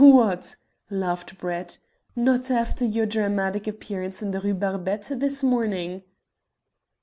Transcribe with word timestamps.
"What!" 0.03 0.55
laughed 0.89 1.37
Brett; 1.37 1.77
"not 2.15 2.49
after 2.49 2.83
your 2.85 3.05
dramatic 3.05 3.67
appearance 3.67 4.23
in 4.23 4.31
the 4.31 4.39
Rue 4.39 4.55
Barbette 4.55 5.11
this 5.19 5.43
morning?" 5.43 6.01